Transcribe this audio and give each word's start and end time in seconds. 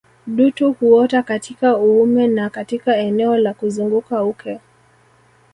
Dutu 0.27 0.71
huota 0.73 1.23
katika 1.23 1.77
uume 1.77 2.27
na 2.27 2.49
katika 2.49 2.97
eneo 2.97 3.37
la 3.37 3.53
kuzunguka 3.53 4.23
uke 4.23 4.59